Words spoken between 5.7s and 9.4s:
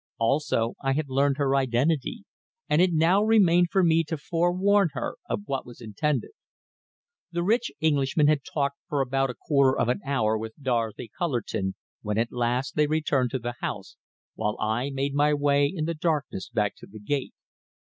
intended. The rich Englishman had talked for about a